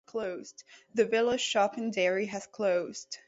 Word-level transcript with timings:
The 0.95 1.05
village 1.05 1.41
shop 1.41 1.77
and 1.77 1.93
dairy 1.93 2.25
has 2.25 2.47
closed. 2.47 3.19